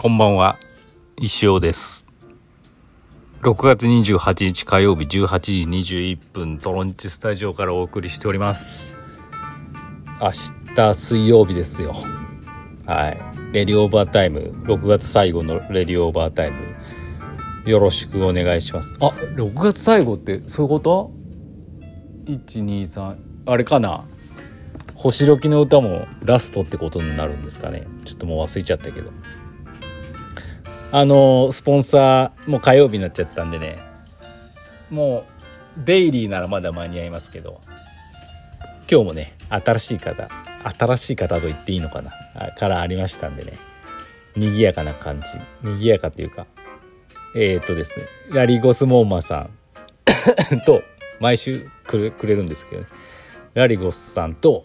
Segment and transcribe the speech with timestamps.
[0.00, 0.60] こんばんは。
[1.16, 2.06] 石尾です。
[3.42, 5.62] 6月28日火曜日18時
[6.14, 8.96] 21分トロンチスタジオからお送りしております。
[10.20, 10.30] 明
[10.76, 11.96] 日水曜日ですよ。
[12.86, 13.20] はい。
[13.52, 14.54] レディオーバータイム。
[14.66, 16.76] 6月最後のレディオーバータイム。
[17.68, 18.94] よろしくお願いします。
[19.00, 21.10] あ6月最後ってそういうこと
[22.26, 24.04] ?123 あれかな？
[24.94, 27.88] 星時の歌もラストってことになるんですかね。
[28.04, 29.10] ちょっともう忘れちゃったけど。
[30.90, 33.78] あのスポンサーも火曜日になっちゃったんでね。
[34.90, 35.26] も
[35.78, 37.60] うデイリーならまだ間に合いますけど。
[38.90, 40.30] 今日もね新しい方
[40.78, 42.12] 新しい方と言っていいのかな。
[42.56, 43.58] からありましたんでね。
[44.34, 45.26] 賑やかな感じ。
[45.62, 46.46] 賑やかっていうか
[47.34, 49.50] えー、っとですねラリゴスモーマーさん。
[50.64, 50.82] と
[51.20, 52.88] 毎週くれくれるんですけどね。
[53.52, 54.64] ラリゴスさんと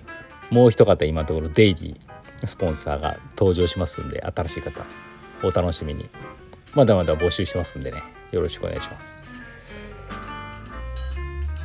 [0.50, 4.86] もう一方今のところデイリースポンサーが登場しますんで新しい方。
[5.44, 6.10] お楽しみに。
[6.74, 8.02] まだまだ募集してますんでね。
[8.32, 9.24] よろしくお願いします。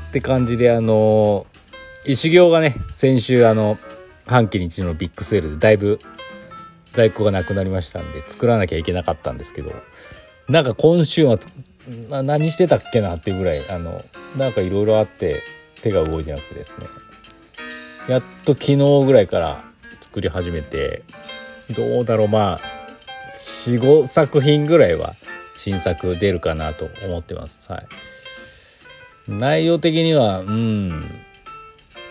[0.08, 1.46] って感じであの
[2.06, 3.78] 石行がね先週あの
[4.26, 6.00] 半期に一度のビッグセールでだいぶ
[6.92, 9.72] 在庫がなくなりましたんで作らなきゃいけなかったんですけど
[10.48, 11.38] なんか今週は
[12.10, 14.02] 何してたっけなっていうぐらいあの
[14.36, 15.42] なんかいろいろあって
[15.82, 16.86] 手が動いてなくてですね。
[18.08, 19.64] やっと昨日ぐらいから
[20.00, 21.02] 作り始めて
[21.76, 22.28] どうだろう。
[22.28, 22.77] まあ
[23.36, 25.14] 45作品ぐらいは
[25.54, 27.70] 新作出るかなと思ってます。
[27.70, 27.86] はい、
[29.28, 31.10] 内容的にはうん。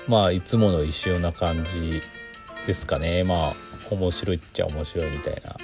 [0.08, 2.02] まあいつもの一緒な感じ
[2.66, 3.24] ですかね。
[3.24, 3.56] まあ
[3.92, 5.56] 面白いっちゃ面白いみたいな。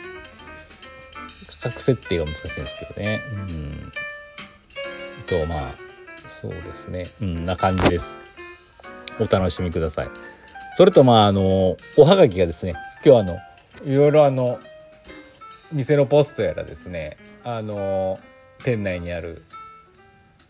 [1.61, 3.21] 価格設定が難しいんですけどね。
[3.31, 3.93] うん。
[5.27, 5.75] とまあ
[6.27, 7.07] そうですね。
[7.21, 8.21] うんな感じです。
[9.19, 10.09] お楽しみください。
[10.75, 12.73] それとまああのおはがきがですね
[13.05, 13.37] 今日あの
[13.85, 14.59] いろいろあの
[15.73, 18.19] 店のポストやらですねあの
[18.63, 19.43] 店内にある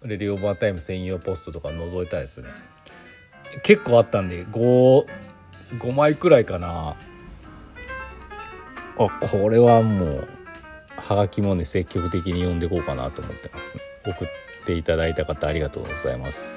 [0.03, 2.49] レディオーバータイム専用ポストとか覗いたですね。
[3.63, 5.05] 結構あったんで 5,
[5.79, 6.95] 5枚くらいかな。
[8.97, 10.27] あこれはもう
[10.97, 13.81] はがきもね積極的に読んでいこうかなと思ってますね。
[14.05, 14.27] 送っ
[14.65, 16.53] ていただいた方ありがとうございます。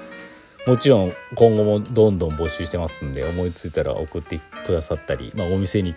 [0.67, 5.95] もちろん今後もどんどん募集してますんで思いついたら送ってくださったり、まあ、お店に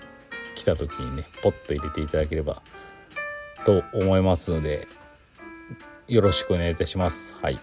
[0.60, 2.62] 来た時にねポッと入れていただければ
[3.66, 4.88] と思いますので
[6.08, 7.36] よろしくお願いいたします。
[7.42, 7.58] はい。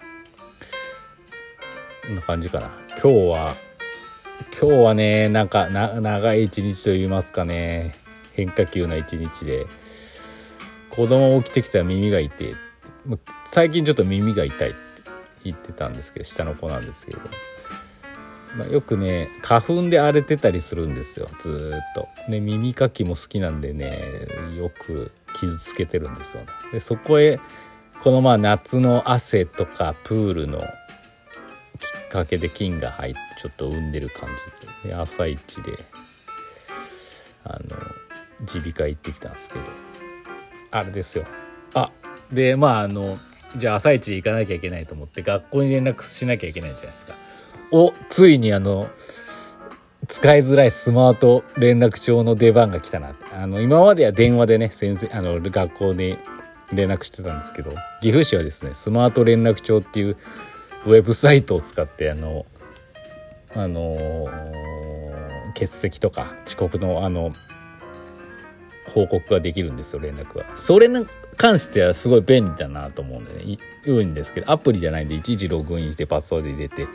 [2.07, 2.71] こんな感じかな。
[2.91, 3.57] 今日は
[4.61, 7.95] 今日はねなんか長い一日と言いますかね。
[8.33, 9.67] 変化球な一日で。
[10.97, 12.57] 子供起きてきたら耳が痛い
[13.45, 14.79] 最近ちょっと耳が痛いって
[15.45, 17.21] 言ってたんですけど下の子なんですけど
[18.57, 22.09] まあ、よくね花粉で荒れてたりするんですよずっと。
[22.31, 24.03] で耳かきも好きなんでね
[24.57, 26.49] よく傷つけてるんですよね。
[26.73, 27.39] でそこへ
[28.03, 34.29] このまあ夏の汗とかプールのきっかけで菌が入ってちょっと産んでる感
[34.83, 35.73] じで朝一で
[37.45, 37.77] あの
[38.41, 39.61] 耳鼻科行ってきたんですけど
[40.71, 41.25] あれですよ
[41.75, 41.91] あ
[42.33, 43.19] でまああの
[43.57, 47.26] じゃあ朝一行かなきゃいけないと思って学校に連絡しなきゃいけないじゃないですか。
[47.71, 48.89] おついにあの
[50.09, 56.17] 使いづらいスマート連絡帳の出番が来たなあの今までは電話でね先生あの学校に
[56.73, 60.17] 連絡してたんですけど岐阜市はですねスマート連絡帳っていう
[60.87, 62.47] ウェブサイトを使ってあの
[63.55, 67.33] あのー、欠席とか遅刻のあの
[68.93, 70.57] 報告ができるんですよ連絡は。
[70.57, 71.07] それに
[71.37, 76.89] 関してはすごい便利だなと思うんでね言うんですけどアプリじゃないんでいちいちログインしてパスワード入れて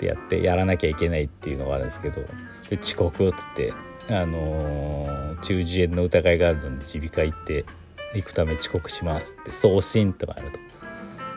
[0.00, 2.22] ってやってやらなきゃいけないっていうのがあるんですけど
[2.70, 3.74] で遅刻っつって
[4.08, 7.64] あのー、中耳炎の疑いがあるのに耳鼻科行って
[8.14, 10.58] 行くため遅刻しますって送信とかあると。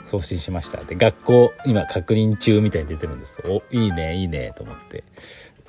[0.05, 3.41] 送信しましたで学校今確認中みたいに出てるんです。
[3.45, 5.03] おいいねいいねと思って。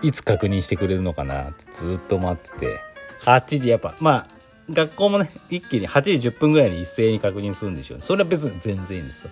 [0.03, 2.81] いつ確認してくれるのかなってずっと待ってて。
[3.23, 4.29] 8時やっぱまあ
[4.73, 9.31] 学校もね一気に8時10分ぐらいに一斉に確認するんでしょう、ね、それは別に全然いいんですよ。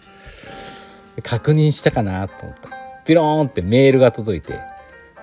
[1.24, 2.81] 確認したかなと思った。
[3.04, 4.60] ピローンってメールが届いて、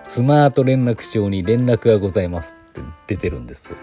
[0.03, 3.77] スマート連絡帳に連絡がございますって出てるんですよ。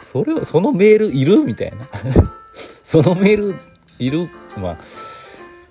[0.00, 1.88] それを、そのメールいるみたいな。
[2.82, 3.54] そのメール
[3.98, 4.78] いるまあ、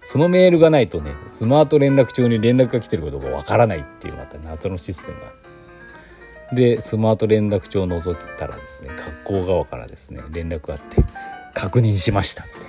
[0.03, 6.55] そのメールがないとね、スマート連絡帳に連絡が来てることがわからないっていうまた謎のシステムがあって。
[6.55, 8.89] で、スマート連絡帳を覗いたらですね、
[9.23, 11.03] 学校側からですね、連絡があって、
[11.53, 12.66] 確認しましたみたいな。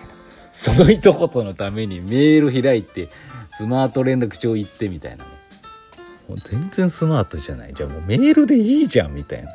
[0.58, 3.10] その一言のためにメール開いて、
[3.48, 5.22] スマート連絡帳行ってみたいな。
[5.22, 5.30] ね
[6.28, 7.74] もう全然スマートじゃない。
[7.74, 9.52] じゃあもうメールでいいじゃんみたいな。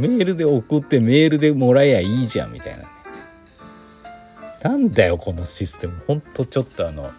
[0.00, 2.78] メールで送ってメールでもらえやいいじゃんみたいな。
[2.78, 2.88] ね
[4.64, 6.02] なんだよこのシステム。
[6.04, 7.12] ほんとちょっとあの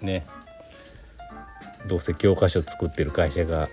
[0.00, 0.24] ね。
[1.88, 3.68] どうせ教科書作ってる会社が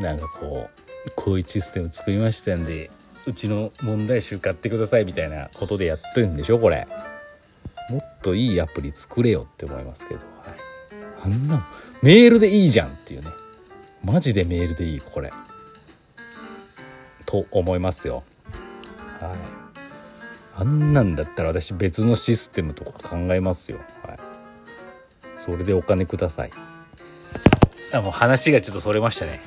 [0.00, 0.68] なんかこ
[1.06, 2.90] うこういうシステム作りましたんで
[3.26, 6.88] うちの問題集買ってくださいみたいなことでやってるんでしょこれ。
[8.24, 10.26] といいアプリ作れよって思いますけど、はい、
[11.24, 11.68] あんな
[12.02, 13.28] メールでいいじゃんっていうね。
[14.02, 15.30] マジでメールでいいこれ。
[17.26, 18.22] と思いますよ。
[19.20, 19.38] はい。
[20.56, 23.78] あんなんだったら私別のシステムとか考えますよ。
[24.02, 24.18] はい。
[25.36, 26.50] それでお金ください。
[27.92, 29.42] あもう話がちょっとそれましたね。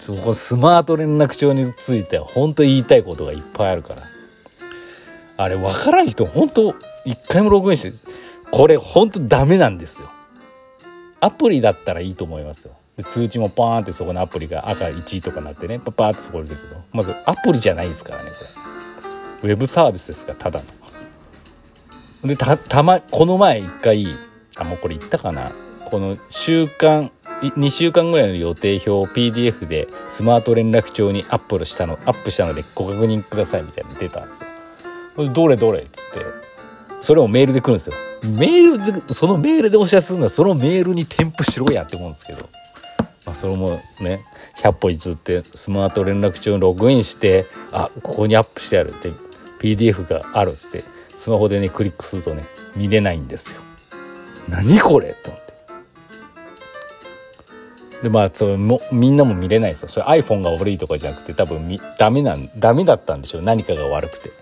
[0.00, 4.02] そこスマート連絡帳については本当言いたいことがいっぱいあるから。
[5.36, 6.74] あれ分からん人本当
[7.04, 8.05] 一回もログインして
[8.50, 10.10] これ本当ダメなんですよ。
[11.20, 12.74] アプリだったらいいと思いますよ。
[12.96, 16.60] で通知もパーンってそこのアプリが赤1とかなってねパーってそこでけど
[16.92, 18.30] まずアプリじゃないですからね
[19.42, 19.52] これ。
[19.52, 20.62] ウェブサービスですからただ
[22.22, 22.28] の。
[22.28, 24.06] でたたまこの前一回
[24.56, 25.52] あもうこれ言ったかな。
[25.84, 27.10] この週間
[27.40, 35.28] 2週間ぐらいの予定表を PDF でスマート連絡帳にアップしたのアップしたのでご確認くださいみたいなの出たんですよ。
[35.32, 36.45] どれどれっつって
[37.06, 37.94] それをメールで来るんですよ。
[38.24, 42.48] メールでそのメールでお知らせするのはそのメールに添付しろやって思うんですけど、
[43.24, 44.24] まあ、それもね
[44.56, 49.12] 100歩譲ってスマート連絡帳にログインしてあここにアップしてあるって
[49.60, 50.82] PDF があるっつって
[51.14, 52.44] スマホでねクリックするとね
[52.74, 53.60] 見れないんですよ。
[54.48, 55.54] 何これと思って。
[58.02, 64.32] でまあそもみんなも見れないですよそれ iPhone が悪いとかじゃなくて多分みダメなんダメだったんでしょう何かが悪くて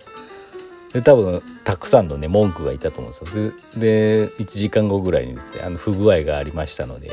[0.94, 3.52] で多分たくさんのね文句がいたと思うんですよ。
[3.76, 7.10] で1時間後ぐらいにですねあの不具合がありましたので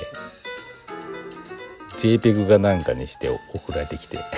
[1.97, 4.19] JPEG がなんかにして送られてきて。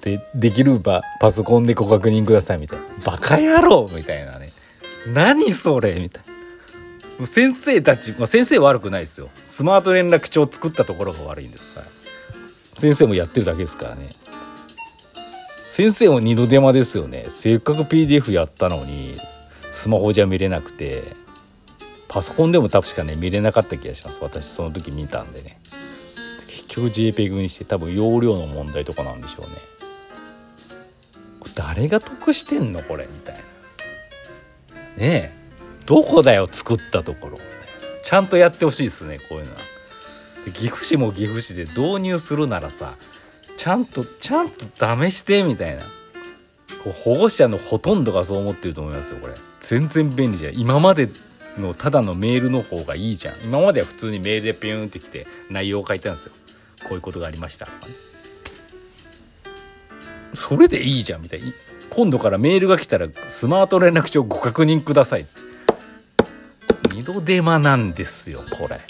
[0.00, 2.84] でできるばパソコンでご確認くださいみたいな。
[3.04, 3.90] バカ野郎!
[3.92, 4.52] みたいなね。
[5.08, 5.94] 何それ!
[5.94, 6.24] みたい
[7.18, 7.26] な。
[7.26, 9.28] 先生たち、まあ、先生悪くないですよ。
[9.44, 11.86] スマート連絡帳作ったところが悪いんです、はい、
[12.74, 14.10] 先生もやってるだけですからね。
[15.70, 17.26] 先生も二度手間ですよね。
[17.28, 19.18] せっかく PDF やったのに
[19.70, 21.14] スマホじゃ見れなくて
[22.08, 24.20] パソコンでも確かね見れなかった気がします。
[24.22, 25.60] 私その時見たんでね。
[26.46, 29.56] 結局 JPEG にして多分容量の問題とかなんでしょうね。
[31.54, 33.42] 誰が得してんのこれみたいな。
[33.42, 35.32] ねえ。
[35.84, 37.38] どこだよ作ったところ。
[38.02, 39.58] ちゃんとやってほしいですねこういうのは。
[40.46, 42.96] 岐阜市も岐阜市で導入するならさ
[43.58, 45.82] ちゃんとちゃんと試してみたいな。
[46.84, 49.34] こう保護者のほとんどがそう思ってると思いますよこれ。
[49.58, 50.56] 全然便利じゃん。
[50.56, 51.10] 今まで
[51.58, 53.40] のただのメールの方がいいじゃん。
[53.42, 56.32] 今までは普通にメールでピューンってきて内容を書いてたんですよ。
[56.84, 57.94] こういうことがありましたとかね。
[60.34, 61.52] それでいいじゃんみたいな。
[61.90, 65.42] 今度からメールが来たらスマート連絡帳ご確認くださいって。
[66.94, 68.76] 二度手間なんですよこれ。
[68.76, 68.82] はい。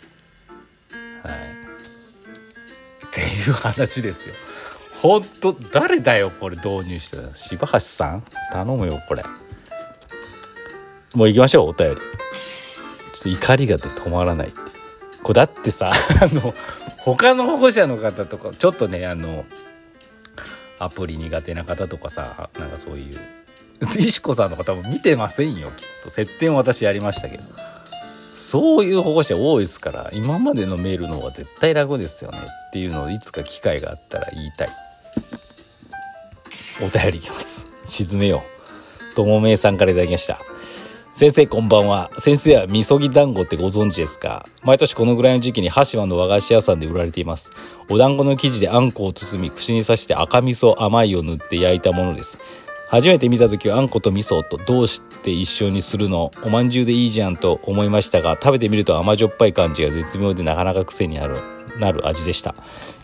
[3.06, 4.34] っていう話ですよ。
[5.02, 8.22] ほんと誰だよこれ導入してた柴橋さん？
[8.52, 9.22] 頼むよこれ。
[11.14, 11.96] もう行きましょうお便り。
[11.96, 12.00] ちょ
[13.20, 14.58] っと怒りが出止まらないって。
[15.22, 16.54] こだってさ あの
[16.98, 19.44] 他の保護者の方とかちょっとねあの
[20.78, 23.18] アプリ苦手な方とかさなんかそういう
[23.98, 27.42] 石子さんの方も見てませんよきっと設定も私やりましたけど
[28.32, 32.38] そういう保護者多いですから今までのメールの方が絶対楽ですよね
[32.68, 34.68] っていうのをいつか機会があったら言いたい
[36.80, 37.66] お便りいきます。
[37.84, 38.44] 沈めよ
[39.12, 39.14] う。
[39.14, 40.40] ともめいさんから頂きました。
[41.12, 42.10] 先生こんばんは。
[42.18, 44.46] 先生はみそぎ団子ってご存知ですか？
[44.62, 47.50] 毎年このぐらいの時期に羽島の和菓子屋さんで売られています。
[47.90, 52.38] お団子の生地であんこを包み串に刺して赤味噌甘いを塗って焼いたものです。
[52.88, 56.30] 初めて見た時はあんこと味噌とどうして一緒にするの？
[56.44, 61.57] おまんじゅうでいいじゃんと思いましたが食べてみると甘じょっぱい感じが絶妙でなかなか癖になる。
[61.78, 62.54] なる味でした。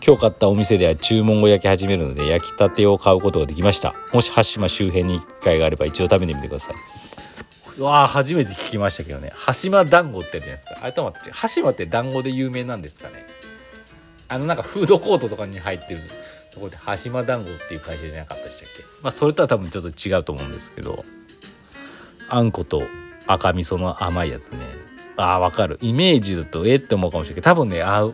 [0.05, 3.95] 今日買ったお店では注文を焼き始めるので焼きたてを買うことができました。
[4.13, 6.75] もし羽島周辺に機会があれば一度食べてみてください。
[7.77, 9.31] うわあ初めて聞きましたけどね。
[9.35, 10.79] 羽島団子ってあるじゃないですか？
[10.81, 13.25] あれと待って羽島って団子で有名なんですかね？
[14.27, 16.01] あのなんかフードコートとかに入ってる
[16.53, 18.83] ところで羽島団子っていう会社じゃなかったでしたっけ？
[19.01, 21.03] まあそれとは多分ちょっと違うと思うんですけど
[22.29, 22.83] あんこと
[23.27, 24.59] 赤味噌の甘いやつね。
[25.17, 25.77] ああわかる。
[25.81, 28.09] イメージだとえって思うかもしれないけど多分ねあ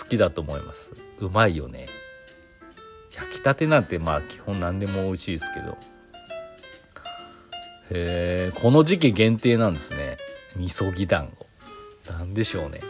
[0.00, 0.92] 好きだと思います。
[1.18, 1.88] うまいよね。
[3.10, 5.76] 焼きたてなんてまあ基本何でも美味しいですけど。
[7.90, 10.16] へえこの時期限定なんですね。
[10.56, 11.46] みそぎ団子。
[12.10, 12.80] なんでしょうね。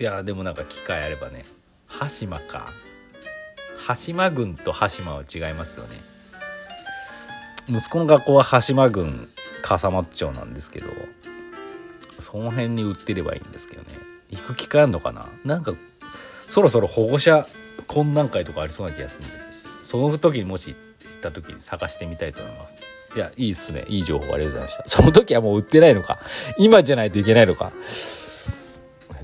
[0.00, 1.44] いやでもなんか機会あればね。
[1.88, 2.72] 羽島か。
[3.78, 6.00] 羽島郡と羽島は違いますよね。
[7.68, 9.28] 息子の学校は羽島郡
[9.62, 10.86] 笠松町なんですけど。
[12.18, 13.88] その辺に売ってればいいんですけどね。
[14.30, 15.28] 行く機会あるのかな？
[15.44, 15.72] なんか
[16.48, 17.46] そろそろ保護者
[17.86, 19.34] 懇談会とかありそうな気がするんで
[19.82, 22.90] その時にもし行った時に探してみたいと思います。
[23.16, 23.84] いやいいっすね。
[23.88, 24.88] いい情報ありがとうございました。
[24.88, 26.18] その時はもう売ってないのか。
[26.58, 27.72] 今じゃないといけないのか。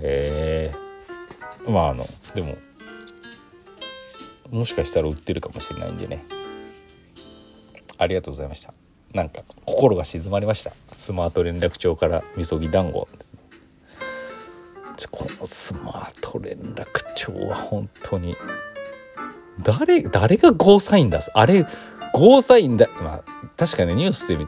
[0.01, 0.73] へ
[1.67, 2.57] えまああのでも
[4.51, 6.25] もしかしたら売ってるかもしれないんでね。
[7.99, 8.73] ありがとうございました。
[9.14, 10.73] なんか心が静まりました。
[10.92, 13.09] スマート連絡帳からみそぎ団子。
[15.11, 18.37] このスマート連絡帳は本当に
[19.62, 21.30] 誰誰がゴーサイン出す？
[21.35, 21.64] あれ
[22.12, 23.25] ゴーサインだまあ
[23.56, 24.47] 確かねニュースで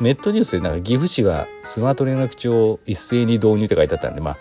[0.00, 4.36] ネットニュースでなんか岐阜市がスマート連絡帳を一斉に導入って書いてあったんでまあ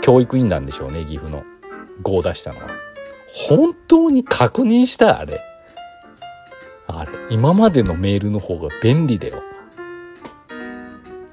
[0.00, 1.44] 教育委員なんでしょうね岐阜の。
[2.02, 2.68] 5出したのは。
[3.48, 5.18] 本当に確認した？
[5.20, 5.40] あれ。
[7.00, 9.42] あれ今までのメールの方が便利だよ。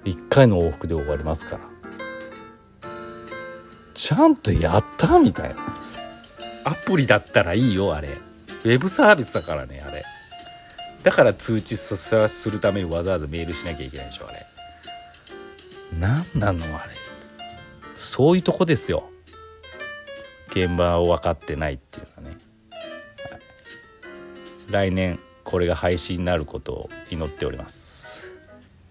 [0.05, 2.89] 1回の往復で終わりますから。
[3.93, 5.55] ちゃんとやったみたいな。
[6.63, 8.17] アプリだったらいいよあれ。
[8.63, 10.03] ウェブサービスだからねあれ。
[11.03, 14.45] だから通知さするためにわざわざメールしなきゃいけないでしょあれ。
[15.99, 16.93] 何なのあれ。
[17.93, 19.09] そういうとこですよ。
[20.49, 22.37] 現場を分かってないっていうのはね、
[24.69, 28.08] 来年これが配信になることを祈っております。